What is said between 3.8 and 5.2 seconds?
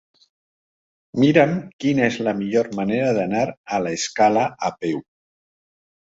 l'Escala a peu.